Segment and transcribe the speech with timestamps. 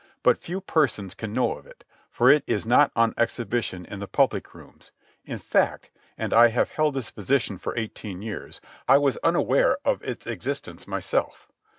[0.23, 4.07] But few persons can know of it, for it is not on exhibition in the
[4.07, 4.91] public rooms.
[5.25, 10.01] In fact, and I have held this position for eighteen years, I was unaware of
[10.01, 11.51] its existence myself.